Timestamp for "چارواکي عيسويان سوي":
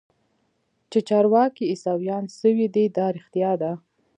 1.09-2.67